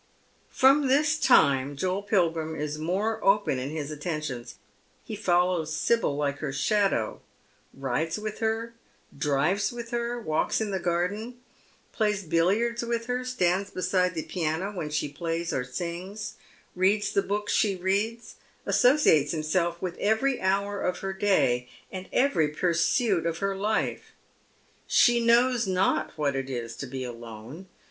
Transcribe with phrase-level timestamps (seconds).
[0.49, 4.51] From this time Joel Pili^rim is more open in his attentionu
[5.03, 7.21] He follows Sibyl like her shadow,
[7.71, 8.73] rides with her,
[9.15, 11.37] drives with her, walks in the garden,
[11.91, 16.33] plays billiards with her, stands beside the piano when she plays or sings,
[16.75, 22.47] reads the books she reads, associates himself with every hour of her day and every
[22.47, 24.13] pursuit of her life.
[24.87, 27.67] She knows not what it is to be alone.